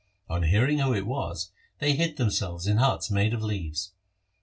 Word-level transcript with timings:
On 0.27 0.41
hearing 0.41 0.79
who 0.79 0.95
it 0.95 1.05
was, 1.05 1.51
they 1.77 1.93
hid 1.95 2.17
themselves 2.17 2.65
in 2.65 2.77
huts 2.77 3.11
made 3.11 3.35
of 3.35 3.43
leaves. 3.43 3.91